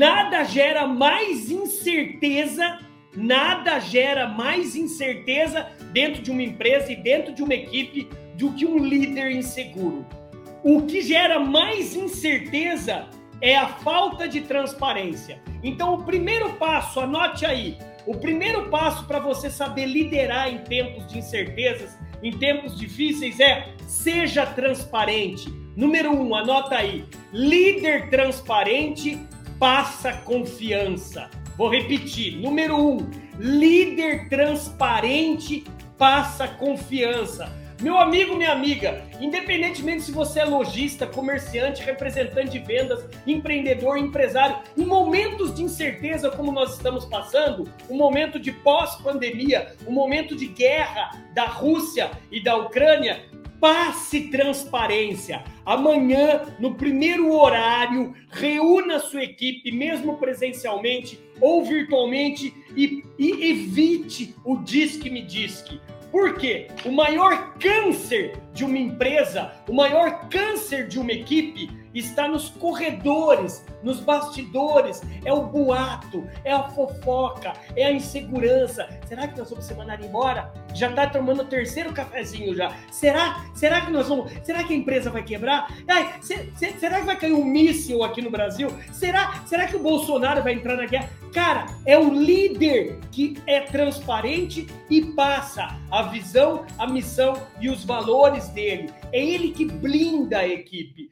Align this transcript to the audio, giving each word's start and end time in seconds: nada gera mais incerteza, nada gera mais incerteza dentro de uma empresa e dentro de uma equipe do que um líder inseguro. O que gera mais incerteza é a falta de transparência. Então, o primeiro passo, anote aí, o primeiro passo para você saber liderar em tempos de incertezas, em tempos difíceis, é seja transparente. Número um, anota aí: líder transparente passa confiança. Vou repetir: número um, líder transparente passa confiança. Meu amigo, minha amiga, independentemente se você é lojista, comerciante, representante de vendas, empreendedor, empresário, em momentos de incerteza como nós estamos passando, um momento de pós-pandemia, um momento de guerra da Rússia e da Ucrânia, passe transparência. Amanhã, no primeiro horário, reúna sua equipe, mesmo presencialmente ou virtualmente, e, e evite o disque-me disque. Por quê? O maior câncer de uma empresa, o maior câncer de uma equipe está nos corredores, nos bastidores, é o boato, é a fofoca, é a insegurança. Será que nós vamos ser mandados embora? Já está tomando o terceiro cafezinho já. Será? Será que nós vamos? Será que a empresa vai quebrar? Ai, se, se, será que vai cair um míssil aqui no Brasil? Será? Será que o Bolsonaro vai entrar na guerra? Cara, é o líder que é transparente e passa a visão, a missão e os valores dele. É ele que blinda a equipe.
nada 0.00 0.44
gera 0.44 0.86
mais 0.86 1.50
incerteza, 1.50 2.78
nada 3.14 3.78
gera 3.78 4.26
mais 4.26 4.74
incerteza 4.74 5.66
dentro 5.92 6.22
de 6.22 6.30
uma 6.30 6.42
empresa 6.42 6.90
e 6.90 6.96
dentro 6.96 7.34
de 7.34 7.42
uma 7.42 7.52
equipe 7.52 8.08
do 8.34 8.50
que 8.54 8.64
um 8.64 8.78
líder 8.78 9.30
inseguro. 9.32 10.06
O 10.64 10.86
que 10.86 11.02
gera 11.02 11.38
mais 11.38 11.94
incerteza 11.94 13.10
é 13.42 13.54
a 13.54 13.68
falta 13.68 14.26
de 14.26 14.40
transparência. 14.40 15.38
Então, 15.62 15.92
o 15.92 16.02
primeiro 16.02 16.54
passo, 16.54 16.98
anote 17.00 17.44
aí, 17.44 17.76
o 18.06 18.16
primeiro 18.16 18.70
passo 18.70 19.06
para 19.06 19.18
você 19.18 19.50
saber 19.50 19.84
liderar 19.84 20.50
em 20.50 20.60
tempos 20.60 21.06
de 21.08 21.18
incertezas, 21.18 21.98
em 22.22 22.32
tempos 22.32 22.74
difíceis, 22.74 23.38
é 23.38 23.68
seja 23.86 24.46
transparente. 24.46 25.46
Número 25.76 26.10
um, 26.10 26.34
anota 26.34 26.76
aí: 26.76 27.04
líder 27.34 28.08
transparente 28.08 29.18
passa 29.60 30.14
confiança. 30.14 31.28
Vou 31.56 31.68
repetir: 31.68 32.36
número 32.38 32.76
um, 32.76 33.10
líder 33.38 34.30
transparente 34.30 35.64
passa 35.98 36.48
confiança. 36.48 37.60
Meu 37.80 37.96
amigo, 37.96 38.36
minha 38.36 38.52
amiga, 38.52 39.02
independentemente 39.18 40.02
se 40.02 40.12
você 40.12 40.40
é 40.40 40.44
lojista, 40.44 41.06
comerciante, 41.06 41.82
representante 41.82 42.50
de 42.50 42.58
vendas, 42.58 43.06
empreendedor, 43.26 43.96
empresário, 43.96 44.58
em 44.76 44.84
momentos 44.84 45.54
de 45.54 45.62
incerteza 45.62 46.30
como 46.30 46.52
nós 46.52 46.74
estamos 46.74 47.06
passando, 47.06 47.66
um 47.88 47.96
momento 47.96 48.38
de 48.38 48.52
pós-pandemia, 48.52 49.74
um 49.86 49.92
momento 49.92 50.36
de 50.36 50.46
guerra 50.46 51.10
da 51.32 51.46
Rússia 51.46 52.10
e 52.30 52.42
da 52.42 52.54
Ucrânia, 52.54 53.24
passe 53.60 54.30
transparência. 54.30 55.44
Amanhã, 55.64 56.56
no 56.58 56.74
primeiro 56.74 57.30
horário, 57.32 58.14
reúna 58.30 58.98
sua 58.98 59.22
equipe, 59.22 59.70
mesmo 59.70 60.16
presencialmente 60.16 61.20
ou 61.40 61.64
virtualmente, 61.64 62.54
e, 62.76 63.04
e 63.18 63.50
evite 63.50 64.34
o 64.44 64.56
disque-me 64.56 65.22
disque. 65.22 65.80
Por 66.10 66.36
quê? 66.36 66.68
O 66.84 66.90
maior 66.90 67.54
câncer 67.54 68.36
de 68.52 68.64
uma 68.64 68.78
empresa, 68.78 69.52
o 69.68 69.72
maior 69.72 70.28
câncer 70.28 70.88
de 70.88 70.98
uma 70.98 71.12
equipe 71.12 71.70
está 71.94 72.28
nos 72.28 72.48
corredores, 72.50 73.64
nos 73.82 74.00
bastidores, 74.00 75.02
é 75.24 75.32
o 75.32 75.42
boato, 75.42 76.26
é 76.44 76.52
a 76.52 76.68
fofoca, 76.68 77.52
é 77.76 77.86
a 77.86 77.92
insegurança. 77.92 78.88
Será 79.06 79.26
que 79.26 79.38
nós 79.38 79.50
vamos 79.50 79.64
ser 79.64 79.74
mandados 79.74 80.06
embora? 80.06 80.52
Já 80.74 80.90
está 80.90 81.08
tomando 81.08 81.42
o 81.42 81.44
terceiro 81.44 81.92
cafezinho 81.92 82.54
já. 82.54 82.74
Será? 82.90 83.44
Será 83.54 83.80
que 83.80 83.90
nós 83.90 84.08
vamos? 84.08 84.32
Será 84.44 84.62
que 84.64 84.72
a 84.72 84.76
empresa 84.76 85.10
vai 85.10 85.22
quebrar? 85.22 85.72
Ai, 85.88 86.14
se, 86.20 86.50
se, 86.56 86.72
será 86.78 87.00
que 87.00 87.06
vai 87.06 87.16
cair 87.16 87.32
um 87.32 87.44
míssil 87.44 88.02
aqui 88.04 88.22
no 88.22 88.30
Brasil? 88.30 88.68
Será? 88.92 89.42
Será 89.46 89.66
que 89.66 89.76
o 89.76 89.80
Bolsonaro 89.80 90.42
vai 90.42 90.54
entrar 90.54 90.76
na 90.76 90.86
guerra? 90.86 91.10
Cara, 91.32 91.66
é 91.86 91.96
o 91.96 92.12
líder 92.12 92.98
que 93.12 93.36
é 93.46 93.60
transparente 93.60 94.66
e 94.88 95.00
passa 95.12 95.80
a 95.90 96.02
visão, 96.02 96.66
a 96.76 96.86
missão 96.86 97.34
e 97.60 97.70
os 97.70 97.84
valores 97.84 98.48
dele. 98.48 98.92
É 99.12 99.24
ele 99.24 99.52
que 99.52 99.64
blinda 99.64 100.38
a 100.38 100.48
equipe. 100.48 101.08